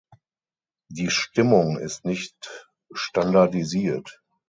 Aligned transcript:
Die 0.89 1.11
Stimmung 1.11 1.77
ist 1.77 2.05
nicht 2.05 2.71
standardisiert. 2.91 4.19